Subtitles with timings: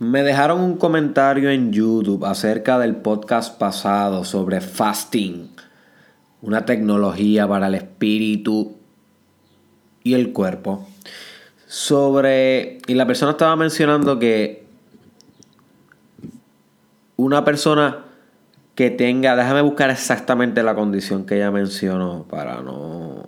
[0.00, 5.50] Me dejaron un comentario en YouTube acerca del podcast pasado sobre fasting,
[6.40, 8.76] una tecnología para el espíritu
[10.04, 10.86] y el cuerpo.
[11.66, 14.64] Sobre, y la persona estaba mencionando que
[17.16, 18.04] una persona
[18.76, 23.26] que tenga, déjame buscar exactamente la condición que ella mencionó para no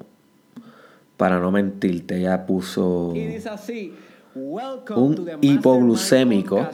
[1.16, 3.12] para no mentirte, ella puso
[4.34, 6.68] un hipoglucémico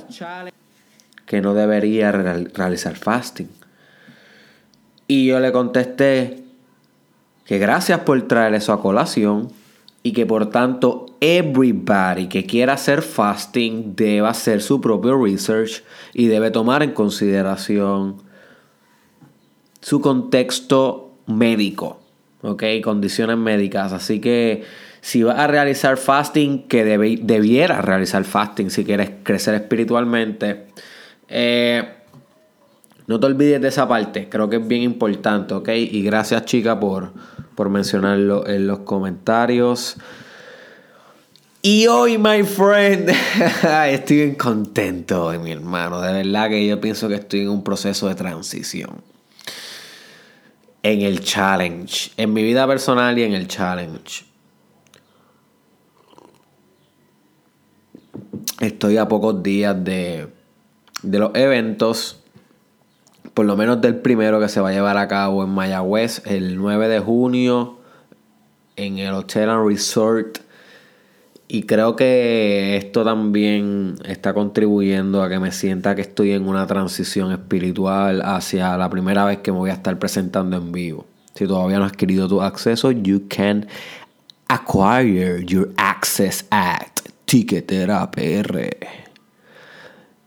[1.24, 3.48] que no debería realizar fasting.
[5.08, 6.44] Y yo le contesté
[7.44, 9.48] que gracias por traer eso a colación
[10.02, 16.26] y que por tanto everybody que quiera hacer fasting debe hacer su propio research y
[16.26, 18.22] debe tomar en consideración
[19.80, 22.00] su contexto médico,
[22.42, 22.64] ¿ok?
[22.82, 23.92] Condiciones médicas.
[23.92, 24.64] Así que
[25.06, 30.66] si vas a realizar fasting, que debiera realizar fasting si quieres crecer espiritualmente,
[31.28, 31.88] eh,
[33.06, 35.68] no te olvides de esa parte, creo que es bien importante, ¿ok?
[35.68, 37.12] Y gracias chica por,
[37.54, 39.96] por mencionarlo en los comentarios.
[41.62, 43.08] Y hoy, my friend,
[43.88, 46.00] estoy bien contento mi hermano.
[46.00, 49.02] De verdad que yo pienso que estoy en un proceso de transición.
[50.82, 54.35] En el challenge, en mi vida personal y en el challenge.
[58.60, 60.28] Estoy a pocos días de,
[61.02, 62.20] de los eventos,
[63.34, 66.56] por lo menos del primero que se va a llevar a cabo en Mayagüez el
[66.56, 67.78] 9 de junio
[68.76, 70.38] en el Hotel and Resort.
[71.48, 76.66] Y creo que esto también está contribuyendo a que me sienta que estoy en una
[76.66, 81.06] transición espiritual hacia la primera vez que me voy a estar presentando en vivo.
[81.34, 83.66] Si todavía no has adquirido tu acceso, you can
[84.48, 86.95] acquire your access at
[87.26, 88.70] Tiquetera PR.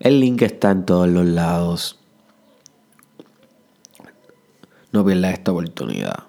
[0.01, 1.97] El link está en todos los lados.
[4.91, 6.25] No pierdas esta oportunidad.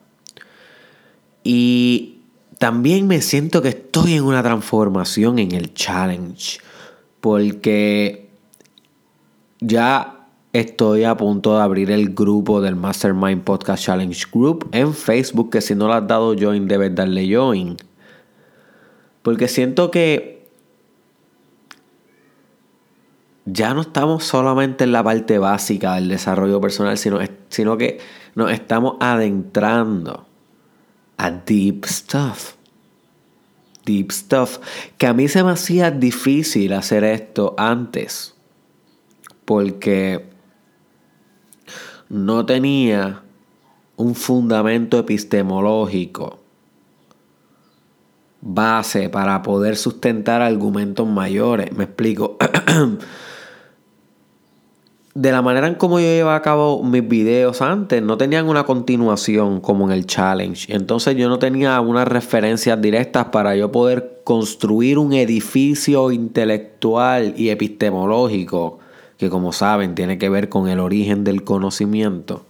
[1.42, 2.20] Y
[2.58, 6.60] también me siento que estoy en una transformación en el challenge.
[7.20, 8.28] Porque
[9.58, 15.50] ya estoy a punto de abrir el grupo del Mastermind Podcast Challenge Group en Facebook.
[15.50, 17.76] Que si no lo has dado join, debes darle join.
[19.22, 20.39] Porque siento que
[23.44, 27.98] ya no estamos solamente en la parte básica del desarrollo personal, sino, que
[28.34, 30.26] nos estamos adentrando
[31.16, 32.54] a deep stuff.
[33.84, 34.58] Deep stuff.
[34.98, 38.34] Que a mí se me hacía difícil hacer esto antes.
[39.44, 40.28] Porque
[42.08, 43.22] no tenía
[43.96, 46.38] un fundamento epistemológico
[48.42, 51.72] base para poder sustentar argumentos mayores.
[51.72, 52.38] Me explico.
[55.20, 58.64] de la manera en como yo llevaba a cabo mis videos antes, no tenían una
[58.64, 60.74] continuación como en el challenge.
[60.74, 67.50] Entonces yo no tenía unas referencias directas para yo poder construir un edificio intelectual y
[67.50, 68.78] epistemológico
[69.18, 72.46] que como saben tiene que ver con el origen del conocimiento.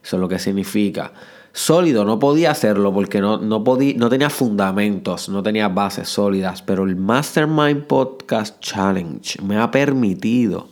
[0.00, 1.12] Eso es lo que significa.
[1.52, 6.84] Sólido, no podía hacerlo porque no, no, no tenía fundamentos, no tenía bases sólidas, pero
[6.84, 10.68] el Mastermind Podcast Challenge me ha permitido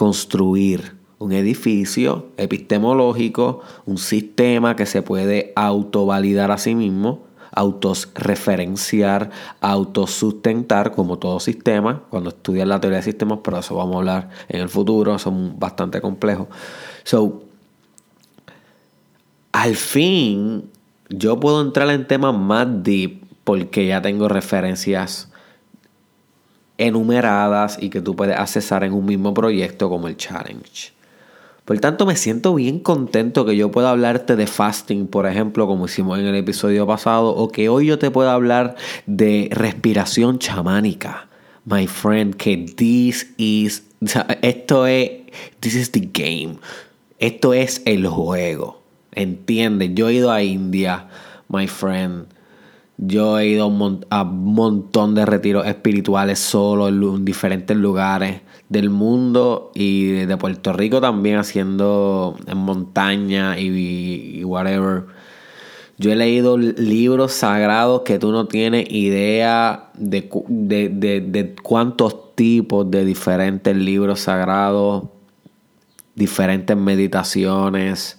[0.00, 9.30] construir un edificio epistemológico, un sistema que se puede autovalidar a sí mismo, autorreferenciar,
[9.60, 12.04] autosustentar, como todo sistema.
[12.08, 15.58] Cuando estudias la teoría de sistemas, pero eso vamos a hablar en el futuro, son
[15.58, 16.48] bastante complejos.
[17.04, 17.42] So,
[19.52, 20.70] al fin,
[21.10, 25.29] yo puedo entrar en temas más deep porque ya tengo referencias
[26.80, 30.92] enumeradas y que tú puedes accesar en un mismo proyecto como el challenge.
[31.66, 35.84] Por tanto, me siento bien contento que yo pueda hablarte de fasting, por ejemplo, como
[35.84, 38.76] hicimos en el episodio pasado, o que hoy yo te pueda hablar
[39.06, 41.28] de respiración chamánica.
[41.66, 43.84] My friend, que this is,
[44.40, 45.10] esto es,
[45.60, 46.56] this is the game.
[47.18, 48.82] Esto es el juego.
[49.12, 51.08] Entiende, yo he ido a India,
[51.48, 52.26] my friend
[53.02, 53.64] yo he ido
[54.10, 60.74] a un montón de retiros espirituales solo en diferentes lugares del mundo y de Puerto
[60.74, 65.04] Rico también haciendo en montaña y, whatever.
[65.96, 73.06] Yo he leído libros sagrados que tú no tienes idea de, de cuántos tipos de
[73.06, 75.04] diferentes libros sagrados,
[76.14, 78.18] diferentes meditaciones,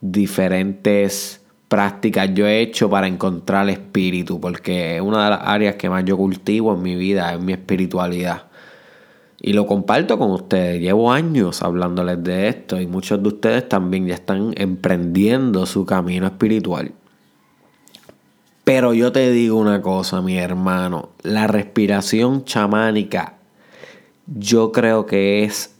[0.00, 5.90] diferentes prácticas yo he hecho para encontrar el espíritu, porque una de las áreas que
[5.90, 8.44] más yo cultivo en mi vida es mi espiritualidad.
[9.40, 10.80] Y lo comparto con ustedes.
[10.80, 16.26] Llevo años hablándoles de esto y muchos de ustedes también ya están emprendiendo su camino
[16.26, 16.92] espiritual.
[18.64, 21.10] Pero yo te digo una cosa, mi hermano.
[21.22, 23.34] La respiración chamánica
[24.26, 25.74] yo creo que es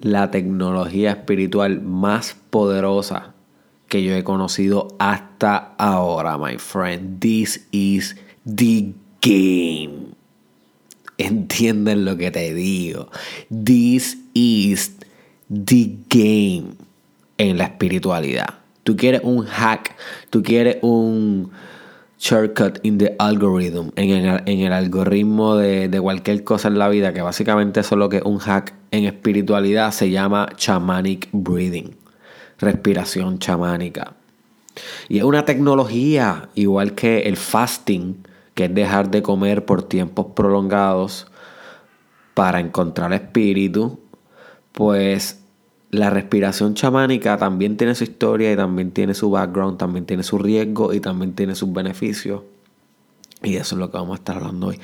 [0.00, 3.34] la tecnología espiritual más poderosa
[3.90, 7.20] que yo he conocido hasta ahora, my friend.
[7.20, 8.16] This is
[8.46, 10.14] the game.
[11.18, 13.10] Entienden lo que te digo.
[13.50, 14.96] This is
[15.50, 16.76] the game
[17.36, 18.60] en la espiritualidad.
[18.84, 19.96] Tú quieres un hack,
[20.30, 21.50] tú quieres un
[22.18, 27.22] shortcut in the algorithm, en el, algoritmo de, de, cualquier cosa en la vida, que
[27.22, 31.96] básicamente es lo que un hack en espiritualidad se llama shamanic breathing,
[32.60, 34.14] respiración chamánica.
[35.08, 40.26] Y es una tecnología, igual que el fasting, que es dejar de comer por tiempos
[40.34, 41.26] prolongados
[42.34, 43.98] para encontrar espíritu,
[44.72, 45.40] pues
[45.90, 50.38] la respiración chamánica también tiene su historia y también tiene su background, también tiene su
[50.38, 52.42] riesgo y también tiene sus beneficios.
[53.42, 54.78] Y eso es lo que vamos a estar hablando hoy.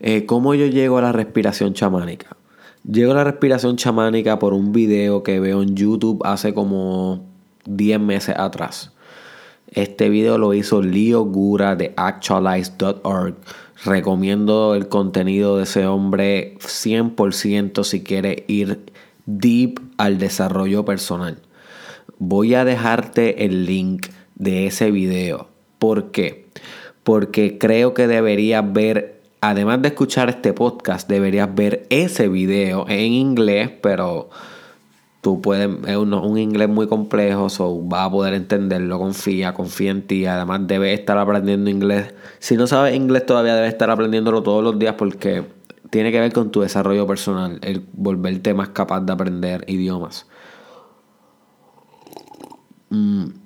[0.00, 2.36] Eh, ¿Cómo yo llego a la respiración chamánica?
[2.84, 7.24] Llego a la respiración chamánica por un video que veo en YouTube hace como
[7.64, 8.92] 10 meses atrás.
[9.68, 13.36] Este video lo hizo Leo Gura de actualize.org.
[13.84, 18.80] Recomiendo el contenido de ese hombre 100% si quiere ir
[19.26, 21.38] deep al desarrollo personal.
[22.18, 25.48] Voy a dejarte el link de ese video.
[25.78, 26.48] ¿Por qué?
[27.04, 33.12] Porque creo que deberías ver, además de escuchar este podcast, deberías ver ese video en
[33.12, 34.30] inglés, pero
[35.20, 40.06] tú puedes, es un, inglés muy complejo, so vas a poder entenderlo, confía, confía en
[40.06, 42.14] ti, además debes estar aprendiendo inglés.
[42.38, 45.44] Si no sabes inglés todavía debes estar aprendiéndolo todos los días porque
[45.90, 50.26] tiene que ver con tu desarrollo personal, el volverte más capaz de aprender idiomas.
[52.90, 53.41] Mm.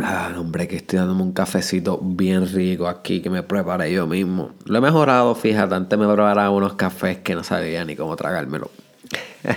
[0.00, 4.52] Ah, hombre, que estoy dándome un cafecito bien rico aquí que me preparé yo mismo.
[4.64, 8.70] Lo he mejorado, fíjate, antes me preparaba unos cafés que no sabía ni cómo tragármelo.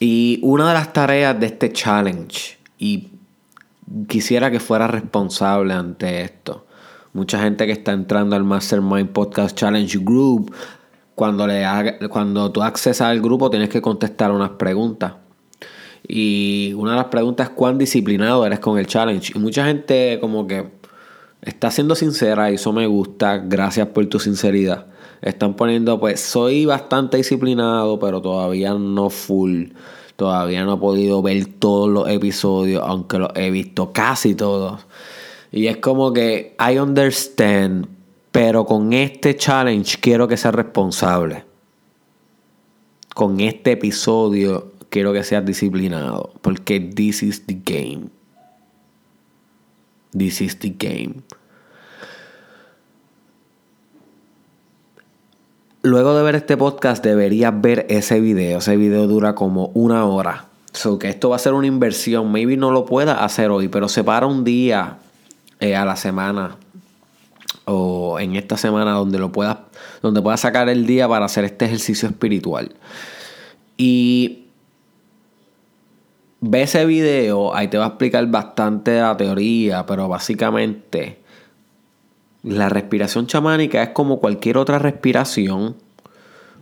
[0.00, 3.12] y una de las tareas de este challenge, y
[4.08, 6.66] quisiera que fuera responsable ante esto.
[7.14, 10.54] Mucha gente que está entrando al Mastermind Podcast Challenge Group,
[11.18, 11.66] cuando, le
[12.08, 15.14] cuando tú accesas al grupo tienes que contestar unas preguntas.
[16.06, 19.32] Y una de las preguntas es cuán disciplinado eres con el challenge.
[19.34, 20.68] Y mucha gente como que
[21.42, 23.38] está siendo sincera y eso me gusta.
[23.38, 24.86] Gracias por tu sinceridad.
[25.20, 29.70] Están poniendo pues soy bastante disciplinado pero todavía no full.
[30.14, 34.86] Todavía no he podido ver todos los episodios, aunque los he visto casi todos.
[35.50, 37.88] Y es como que I understand,
[38.38, 41.44] pero con este challenge quiero que seas responsable.
[43.12, 48.10] Con este episodio quiero que seas disciplinado, porque this is the game.
[50.16, 51.16] This is the game.
[55.82, 58.58] Luego de ver este podcast deberías ver ese video.
[58.58, 60.46] Ese video dura como una hora.
[60.72, 62.30] So que esto va a ser una inversión.
[62.30, 64.98] Maybe no lo pueda hacer hoy, pero separa un día
[65.58, 66.56] eh, a la semana
[67.68, 69.58] o en esta semana donde lo puedas,
[70.02, 72.74] donde puedas sacar el día para hacer este ejercicio espiritual.
[73.76, 74.46] Y
[76.40, 81.18] ve ese video, ahí te va a explicar bastante la teoría, pero básicamente
[82.42, 85.76] la respiración chamánica es como cualquier otra respiración,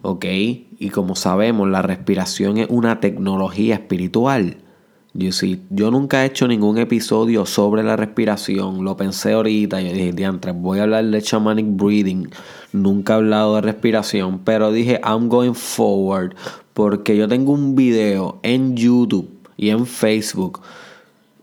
[0.02, 0.24] ¿ok?
[0.24, 4.58] Y como sabemos, la respiración es una tecnología espiritual.
[5.18, 8.84] Yo, sí, yo nunca he hecho ningún episodio sobre la respiración.
[8.84, 9.80] Lo pensé ahorita.
[9.80, 12.28] Yo dije, diantre, voy a hablar de shamanic breathing.
[12.72, 14.40] Nunca he hablado de respiración.
[14.40, 16.34] Pero dije, I'm going forward.
[16.74, 20.60] Porque yo tengo un video en YouTube y en Facebook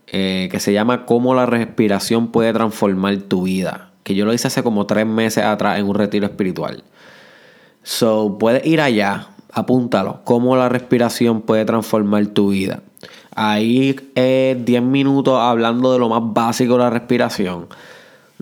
[0.07, 4.47] eh, que se llama Cómo la respiración puede transformar tu vida que yo lo hice
[4.47, 6.83] hace como tres meses atrás en un retiro espiritual.
[7.81, 12.81] So, puedes ir allá, apúntalo, cómo la respiración puede transformar tu vida.
[13.35, 17.67] Ahí es 10 minutos hablando de lo más básico de la respiración.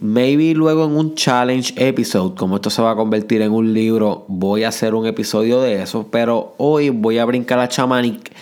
[0.01, 4.25] Maybe luego en un challenge episode, como esto se va a convertir en un libro,
[4.27, 6.07] voy a hacer un episodio de eso.
[6.11, 8.33] Pero hoy voy a brincar a Chamanic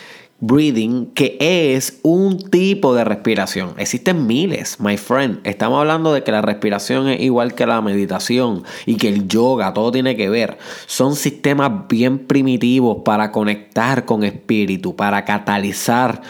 [0.42, 3.74] breathing, que es un tipo de respiración.
[3.78, 5.40] Existen miles, my friend.
[5.44, 9.74] Estamos hablando de que la respiración es igual que la meditación y que el yoga,
[9.74, 10.58] todo tiene que ver.
[10.86, 16.22] Son sistemas bien primitivos para conectar con espíritu, para catalizar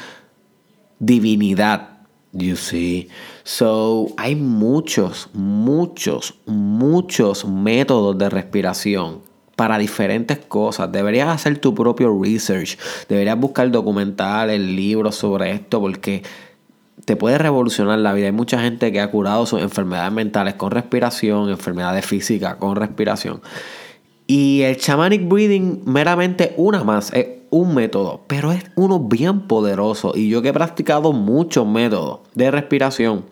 [0.98, 2.00] divinidad.
[2.32, 3.10] You see.
[3.44, 9.29] So, hay muchos, muchos, muchos métodos de respiración
[9.60, 10.90] para diferentes cosas.
[10.90, 12.80] Deberías hacer tu propio research.
[13.10, 16.24] Deberías buscar documentales, libros sobre esto porque
[17.04, 18.28] te puede revolucionar la vida.
[18.28, 23.42] Hay mucha gente que ha curado sus enfermedades mentales con respiración, enfermedades físicas con respiración.
[24.28, 30.14] Y el shamanic breathing meramente una más, es un método, pero es uno bien poderoso.
[30.16, 33.26] Y yo que he practicado muchos métodos de respiración,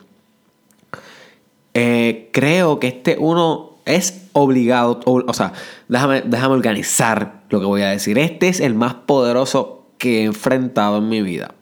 [1.74, 5.54] eh, creo que este uno es obligado, o, sea,
[5.88, 8.18] déjame, déjame organizar lo que voy a decir.
[8.18, 11.56] Este es el más poderoso que he enfrentado en mi vida.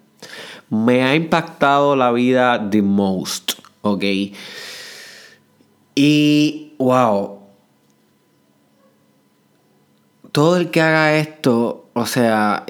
[0.69, 4.03] Me ha impactado la vida the most, ¿ok?
[5.95, 7.39] Y, wow,
[10.31, 12.65] todo el que haga esto, o sea,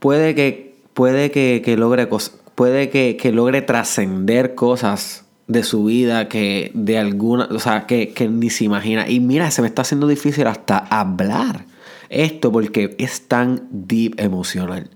[0.00, 2.08] puede que, puede que, logre
[2.56, 8.28] puede que, logre trascender cosas de su vida que de alguna, o sea, que, que
[8.28, 9.08] ni se imagina.
[9.08, 11.66] Y mira, se me está haciendo difícil hasta hablar
[12.10, 14.90] esto porque es tan deep emocional.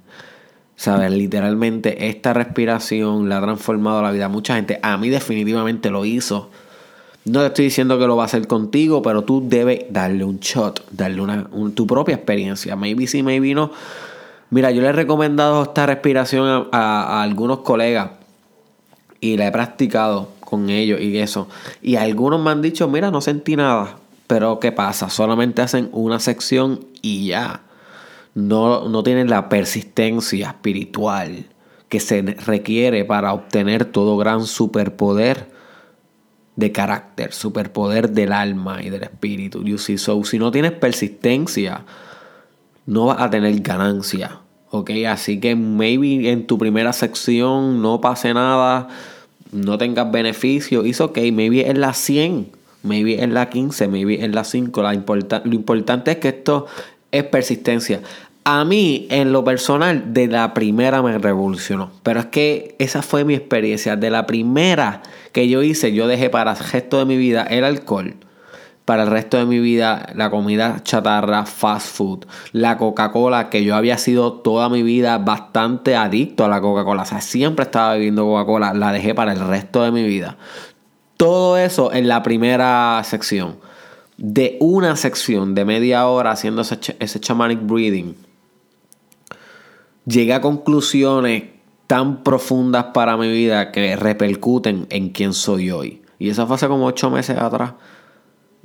[0.77, 1.13] ¿Sabes?
[1.13, 4.81] Literalmente esta respiración le ha transformado la vida a mucha gente.
[4.83, 6.51] A mí definitivamente lo hizo.
[7.25, 10.41] No te estoy diciendo que lo va a hacer contigo, pero tú debes darle un
[10.41, 12.77] shot, darle una, tu propia experiencia.
[12.77, 13.71] Maybe sí, maybe no.
[14.51, 18.11] Mira, yo le he recomendado esta respiración a, algunos colegas
[19.21, 21.49] y la he practicado con ellos y eso.
[21.83, 23.97] Y algunos me han dicho, mira, no sentí nada.
[24.27, 25.11] Pero ¿qué pasa?
[25.11, 27.63] Solamente hacen una sección y ya.
[28.35, 31.47] No, no tienen la persistencia espiritual
[31.89, 35.55] que se requiere para obtener todo gran superpoder
[36.57, 39.63] de carácter, superpoder del alma y del espíritu.
[39.63, 39.99] You see?
[39.99, 41.85] So, si no tienes persistencia,
[42.87, 44.41] no vas a tener ganancia.
[44.71, 44.91] ¿Ok?
[45.09, 48.89] Así que maybe en tu primera sección no pase nada,
[49.55, 50.85] no tengas beneficio.
[50.85, 52.51] It's ok, maybe en la 100,
[52.83, 54.83] maybe en la 15, maybe en la 5.
[54.83, 56.67] La lo importante es que esto
[57.13, 58.01] es persistencia.
[58.47, 61.91] A mí, en lo personal, de la primera me revolucionó.
[62.03, 63.97] Pero es que esa fue mi experiencia.
[63.97, 67.65] De la primera que yo hice, yo dejé para el resto de mi vida el
[67.65, 68.15] alcohol.
[68.85, 73.77] Para el resto de mi vida, la comida chatarra, fast food, la Coca-Cola, que yo
[73.77, 77.03] había sido toda mi vida bastante adicto a la Coca-Cola.
[77.03, 80.37] O sea, siempre estaba bebiendo Coca-Cola, la dejé para el resto de mi vida.
[81.17, 83.57] Todo eso en la primera sección.
[84.17, 88.15] De una sección de media hora haciendo ese, ese shamanic breathing,
[90.07, 91.45] llegué a conclusiones
[91.87, 96.03] tan profundas para mi vida que repercuten en quién soy hoy.
[96.19, 97.73] Y eso fue hace como ocho meses atrás.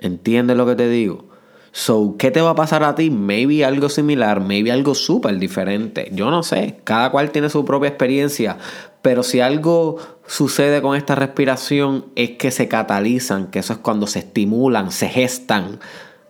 [0.02, 1.30] ¿Entiendes lo que te digo?
[1.72, 3.12] So, ¿qué te va a pasar a ti?
[3.12, 6.10] Maybe algo similar, maybe algo súper diferente.
[6.12, 8.58] Yo no sé, cada cual tiene su propia experiencia.
[9.02, 14.08] Pero si algo sucede con esta respiración es que se catalizan, que eso es cuando
[14.08, 15.80] se estimulan, se gestan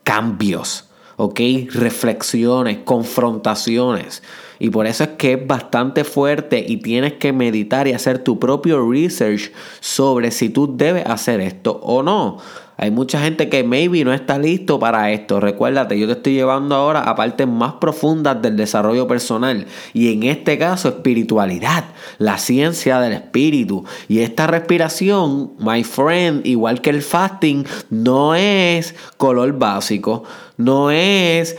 [0.03, 1.39] cambios, ¿ok?
[1.71, 4.21] Reflexiones, confrontaciones.
[4.59, 8.39] Y por eso es que es bastante fuerte y tienes que meditar y hacer tu
[8.39, 12.39] propio research sobre si tú debes hacer esto o no.
[12.81, 15.41] Hay mucha gente que maybe no está listo para esto.
[15.41, 19.67] Recuérdate, yo te estoy llevando ahora a partes más profundas del desarrollo personal.
[19.91, 21.83] Y en este caso, espiritualidad,
[22.19, 23.83] la ciencia del espíritu.
[24.07, 30.23] Y esta respiración, my friend, igual que el fasting, no es color básico,
[30.55, 31.57] no es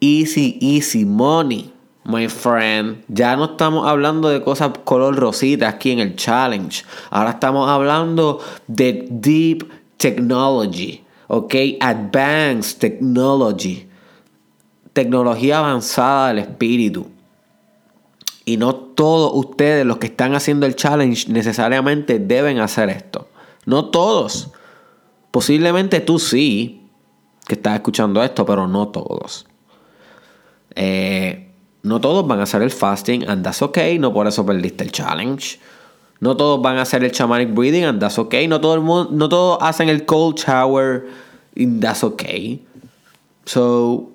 [0.00, 1.70] easy, easy money
[2.04, 3.04] my friend.
[3.08, 6.84] Ya no estamos hablando de cosas color rosita aquí en el challenge.
[7.10, 11.04] Ahora estamos hablando de deep technology.
[11.28, 11.54] ¿Ok?
[11.80, 13.88] Advanced technology.
[14.92, 17.06] Tecnología avanzada del espíritu.
[18.44, 23.28] Y no todos ustedes, los que están haciendo el challenge, necesariamente deben hacer esto.
[23.64, 24.50] No todos.
[25.30, 26.90] Posiblemente tú sí,
[27.46, 29.46] que estás escuchando esto, pero no todos.
[30.74, 33.98] Eh, no todos van a hacer el fasting, and that's okay.
[33.98, 35.58] No por eso perdiste el challenge.
[36.22, 38.46] No todos van a hacer el shamanic breathing, and that's okay.
[38.46, 41.08] No, todo el mundo, no todos hacen el cold shower,
[41.56, 42.64] and that's okay.
[43.44, 44.08] So.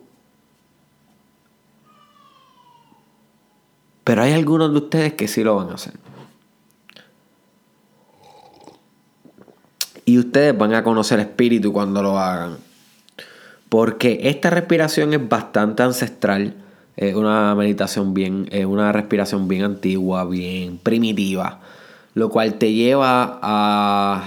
[4.05, 5.93] Pero hay algunos de ustedes que sí lo van a hacer.
[10.05, 12.57] Y ustedes van a conocer espíritu cuando lo hagan.
[13.67, 16.55] Porque esta respiración es bastante ancestral
[16.97, 21.61] es una meditación bien, es una respiración bien antigua, bien primitiva,
[22.17, 24.23] lo cual te lleva a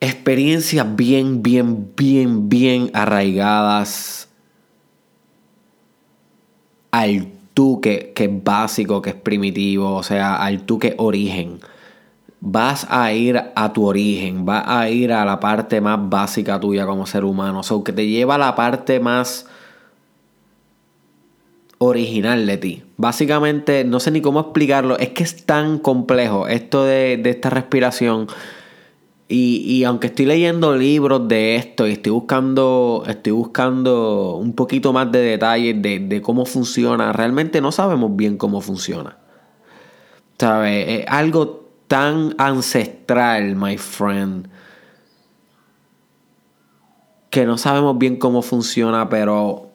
[0.00, 4.30] experiencias bien, bien, bien, bien arraigadas
[6.92, 10.94] al tú que, que es básico, que es primitivo, o sea, al tú que es
[10.96, 11.60] origen.
[12.40, 16.86] Vas a ir a tu origen, vas a ir a la parte más básica tuya
[16.86, 19.46] como ser humano, o sea, que te lleva a la parte más
[21.84, 22.82] original de ti.
[22.96, 28.28] Básicamente, no sé ni cómo explicarlo, es que es tan complejo esto de, esta respiración.
[29.26, 35.10] Y, aunque estoy leyendo libros de esto y estoy buscando, estoy buscando un poquito más
[35.10, 39.18] de detalles de, de cómo funciona, realmente no sabemos bien cómo funciona.
[40.38, 41.00] ¿Sabes?
[41.00, 44.48] Es algo tan ancestral, my friend,
[47.30, 49.73] que no sabemos bien cómo funciona, pero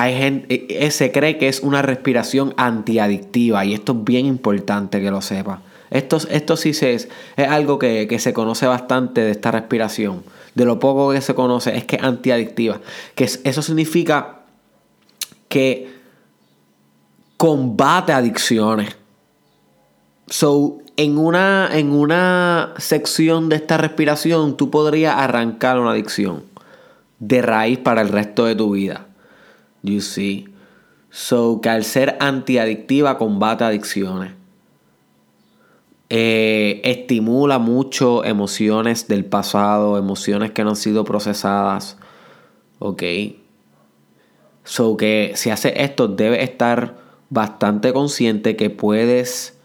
[0.00, 4.26] hay gente, e, e, se cree que es una respiración antiadictiva y esto es bien
[4.26, 5.60] importante que lo sepa.
[5.90, 10.22] Esto, esto sí es, es algo que, se conoce bastante de esta respiración.
[10.54, 12.80] De lo poco que se conoce es que es antiadictiva.
[13.16, 14.42] Que eso significa
[15.48, 15.90] que
[17.36, 18.96] combate adicciones.
[20.28, 26.44] So, en una, en una sección de esta respiración tú podrías arrancar una adicción
[27.18, 29.07] de raíz para el resto de tu vida.
[29.88, 30.48] You see.
[31.10, 34.32] So, que al ser antiadictiva combate adicciones.
[36.10, 41.98] Eh, estimula mucho emociones del pasado, emociones que no han sido procesadas.
[42.78, 43.02] Ok.
[44.64, 46.96] So que si haces esto, debes estar
[47.30, 49.58] bastante consciente que puedes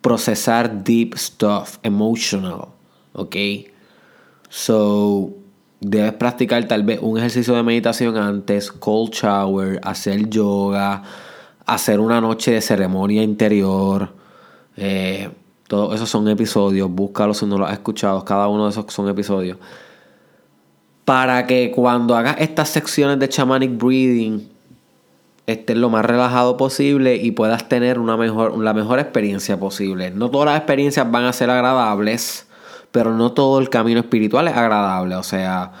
[0.00, 2.68] procesar deep stuff, emotional.
[3.12, 3.36] Ok.
[4.48, 5.34] So
[5.80, 11.02] debes practicar tal vez un ejercicio de meditación antes, cold shower, hacer yoga,
[11.66, 14.12] hacer una noche de ceremonia interior.
[14.76, 15.30] Eh,
[15.66, 19.08] todos esos son episodios, búscalo si no lo has escuchado, cada uno de esos son
[19.08, 19.58] episodios.
[21.04, 24.48] Para que cuando hagas estas secciones de shamanic breathing
[25.46, 30.10] estés lo más relajado posible y puedas tener una mejor, la mejor experiencia posible.
[30.10, 32.47] No todas las experiencias van a ser agradables
[32.92, 35.16] pero no todo el camino espiritual es agradable.
[35.16, 35.72] O sea,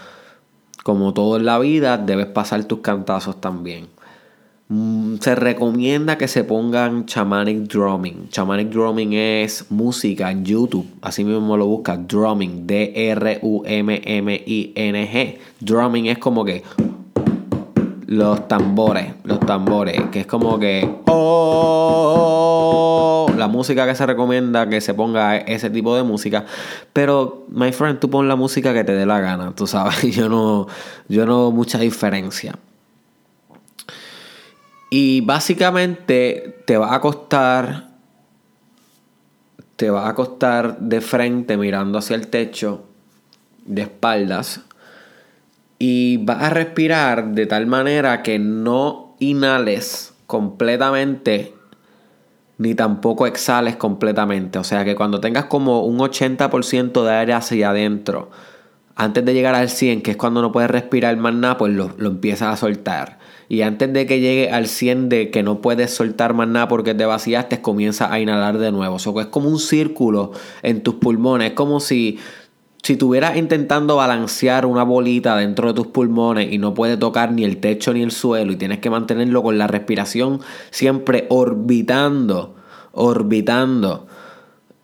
[0.82, 3.88] como todo en la vida, debes pasar tus cantazos también.
[4.70, 8.28] Mm, se recomienda que se pongan shamanic drumming.
[8.30, 10.86] Shamanic drumming es música en YouTube.
[11.00, 11.96] Así mismo lo busca.
[11.96, 12.66] Drumming.
[12.66, 13.40] D-R-U-M-M-I-N-G.
[15.60, 16.62] Drumming es como que
[18.08, 22.46] los tambores, los tambores, que es como que oh,
[23.36, 26.46] la música que se recomienda que se ponga ese tipo de música,
[26.94, 30.30] pero my friend, tú pon la música que te dé la gana, tú sabes, yo
[30.30, 30.66] no
[31.08, 32.58] yo no veo mucha diferencia.
[34.90, 37.88] Y básicamente te va a costar
[39.76, 42.86] te va a acostar de frente mirando hacia el techo
[43.66, 44.62] de espaldas
[45.78, 51.54] y vas a respirar de tal manera que no inhales completamente
[52.58, 54.58] ni tampoco exhales completamente.
[54.58, 58.30] O sea que cuando tengas como un 80% de aire hacia adentro,
[58.96, 61.92] antes de llegar al 100, que es cuando no puedes respirar más nada, pues lo,
[61.96, 63.20] lo, empiezas a soltar.
[63.48, 66.94] Y antes de que llegue al 100 de que no puedes soltar más nada porque
[66.94, 68.96] te vaciaste, comienzas a inhalar de nuevo.
[68.96, 71.50] O sea, es como un círculo en tus pulmones.
[71.50, 72.18] Es como si
[72.82, 77.44] si estuvieras intentando balancear una bolita dentro de tus pulmones y no puede tocar ni
[77.44, 82.54] el techo ni el suelo y tienes que mantenerlo con la respiración siempre orbitando,
[82.92, 84.06] orbitando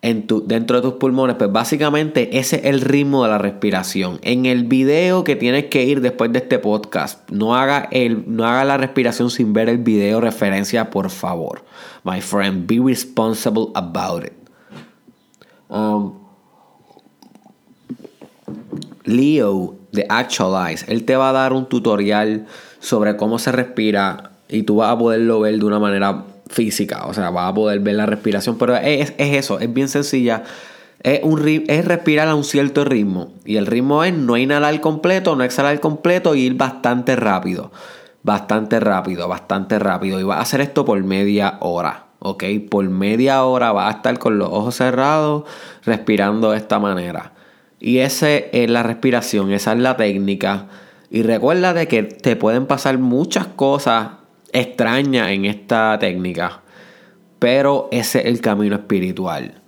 [0.02, 4.18] en tu, dentro de tus pulmones, pues básicamente ese es el ritmo de la respiración.
[4.20, 8.44] En el video que tienes que ir después de este podcast, no haga, el, no
[8.44, 11.64] haga la respiración sin ver el video referencia, por favor.
[12.02, 14.34] My friend, be responsible about it.
[15.70, 16.23] Um,
[19.04, 22.46] Leo de Actualize, él te va a dar un tutorial
[22.80, 27.14] sobre cómo se respira y tú vas a poderlo ver de una manera física, o
[27.14, 30.44] sea, vas a poder ver la respiración, pero es, eso, es bien sencilla.
[31.02, 33.32] Es, un, es respirar a un cierto ritmo.
[33.44, 37.72] Y el ritmo es no inhalar completo, no exhalar completo y ir bastante rápido.
[38.22, 40.18] Bastante rápido, bastante rápido.
[40.18, 42.06] Y vas a hacer esto por media hora.
[42.20, 42.44] ¿Ok?
[42.70, 45.44] Por media hora vas a estar con los ojos cerrados,
[45.84, 47.32] respirando de esta manera.
[47.80, 50.68] Y esa es la respiración, esa es la técnica.
[51.10, 54.08] Y recuerda de que te pueden pasar muchas cosas
[54.52, 56.62] extrañas en esta técnica.
[57.38, 59.60] Pero ese es el camino espiritual.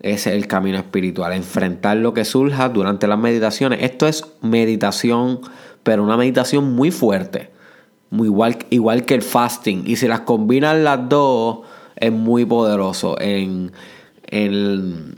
[0.00, 1.32] Ese es el camino espiritual.
[1.32, 3.82] Enfrentar lo que surja durante las meditaciones.
[3.82, 5.40] Esto es meditación,
[5.82, 7.50] pero una meditación muy fuerte.
[8.10, 9.84] Muy igual, igual que el fasting.
[9.86, 11.60] Y si las combinan las dos,
[11.96, 13.18] es muy poderoso.
[13.20, 13.72] En,
[14.26, 15.14] en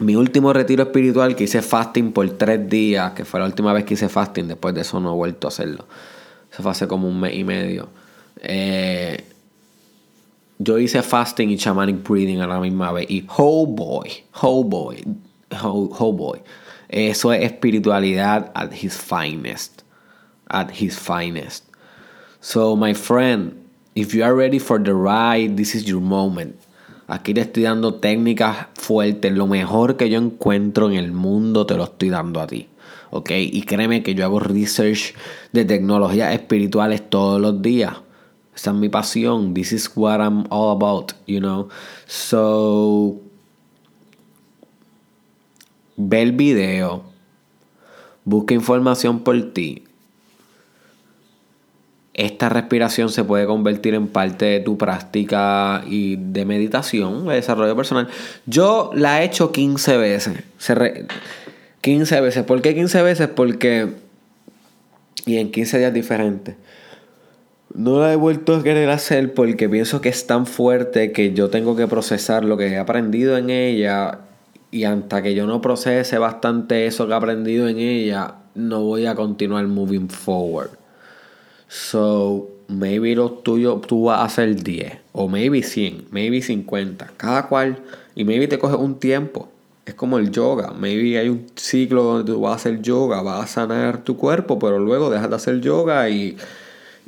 [0.00, 3.84] mi último retiro espiritual que hice fasting por tres días, que fue la última vez
[3.84, 5.86] que hice fasting, después de eso no he vuelto a hacerlo.
[6.52, 7.88] Eso fue hace como un mes y medio.
[8.40, 9.24] Eh,
[10.58, 13.10] yo hice fasting y shamanic breathing a la misma vez.
[13.10, 14.10] Y oh boy,
[14.42, 15.02] oh boy,
[15.62, 16.40] oh, oh boy.
[16.88, 19.84] Eso es espiritualidad at his finest.
[20.48, 21.64] At his finest.
[22.40, 26.56] So, my friend, if you are ready for the ride, this is your moment.
[27.10, 29.32] Aquí te estoy dando técnicas fuertes.
[29.32, 32.68] Lo mejor que yo encuentro en el mundo te lo estoy dando a ti.
[33.10, 33.32] ¿Ok?
[33.34, 35.14] Y créeme que yo hago research
[35.52, 37.96] de tecnologías espirituales todos los días.
[38.54, 39.54] Esa es mi pasión.
[39.54, 41.68] This is what I'm all about, you know.
[42.06, 43.20] So,
[45.96, 47.02] ve el video.
[48.24, 49.82] Busca información por ti
[52.20, 57.74] esta respiración se puede convertir en parte de tu práctica y de meditación, de desarrollo
[57.74, 58.08] personal.
[58.46, 60.38] Yo la he hecho 15 veces.
[61.80, 62.44] 15 veces.
[62.44, 63.28] ¿Por qué 15 veces?
[63.28, 63.88] Porque...
[65.24, 66.56] Y en 15 días diferentes.
[67.72, 71.50] No la he vuelto a querer hacer porque pienso que es tan fuerte que yo
[71.50, 74.20] tengo que procesar lo que he aprendido en ella.
[74.70, 79.06] Y hasta que yo no procese bastante eso que he aprendido en ella, no voy
[79.06, 80.79] a continuar moving forward.
[81.72, 87.46] So, maybe los tuyos tú vas a hacer 10, o maybe 100, maybe 50, cada
[87.46, 87.78] cual,
[88.16, 89.48] y maybe te coge un tiempo.
[89.86, 93.44] Es como el yoga, maybe hay un ciclo donde tú vas a hacer yoga, vas
[93.44, 96.36] a sanar tu cuerpo, pero luego dejas de hacer yoga y,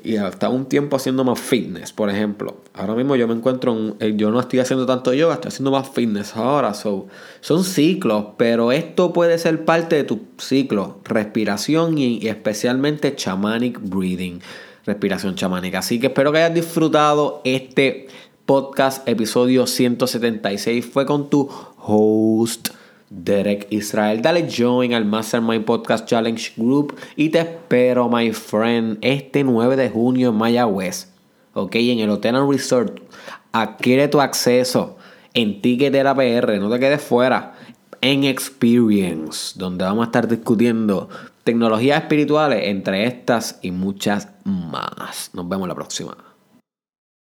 [0.05, 2.57] y hasta un tiempo haciendo más fitness, por ejemplo.
[2.75, 5.71] Ahora mismo yo me encuentro, en, eh, yo no estoy haciendo tanto yoga, estoy haciendo
[5.71, 6.75] más fitness ahora.
[6.75, 7.07] So,
[7.41, 14.41] son ciclos, pero esto puede ser parte de tu ciclo, respiración y, especialmente shamanic breathing,
[14.87, 15.79] respiración chamánica.
[15.79, 18.09] Así que espero que hayas disfrutado este
[18.45, 20.85] podcast, episodio 176.
[20.85, 22.71] Fue con tu host.
[23.15, 24.23] Derek Israel.
[24.23, 29.91] Dale join al Mastermind Podcast Challenge Group y te espero, my friend, este 9 de
[29.91, 31.09] junio en Mayagüez.
[31.55, 33.01] Ok, en el Hotel and Resort.
[33.53, 34.97] Adquiere tu acceso
[35.35, 37.55] en Ticketera PR, no te quedes fuera.
[38.01, 41.09] En Experience, donde vamos a estar discutiendo
[41.45, 45.31] tecnologías espirituales, entre estas y muchas más.
[45.35, 46.17] Nos vemos la próxima.